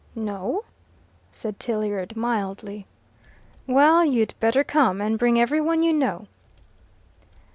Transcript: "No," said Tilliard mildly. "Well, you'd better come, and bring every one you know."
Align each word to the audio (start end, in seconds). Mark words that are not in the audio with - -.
"No," 0.15 0.63
said 1.31 1.59
Tilliard 1.59 2.15
mildly. 2.15 2.87
"Well, 3.67 4.03
you'd 4.03 4.33
better 4.39 4.63
come, 4.63 4.99
and 4.99 5.19
bring 5.19 5.39
every 5.39 5.61
one 5.61 5.83
you 5.83 5.93
know." 5.93 6.25